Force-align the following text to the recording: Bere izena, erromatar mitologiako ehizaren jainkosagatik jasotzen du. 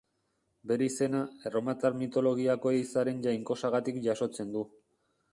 Bere 0.69 0.85
izena, 0.91 1.19
erromatar 1.49 1.97
mitologiako 1.99 2.71
ehizaren 2.77 3.19
jainkosagatik 3.27 4.01
jasotzen 4.07 4.57
du. 4.57 4.65